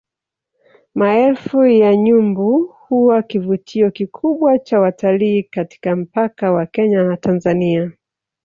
Maelfu 0.95 1.65
ya 1.65 1.95
nyumbu 1.95 2.61
huwa 2.79 3.23
kivutio 3.23 3.91
kikubwa 3.91 4.59
cha 4.59 4.79
watalii 4.79 5.43
katika 5.43 5.95
mpaka 5.95 6.51
wa 6.51 6.65
Kenya 6.65 7.03
na 7.03 7.17
Tanzania 7.17 7.91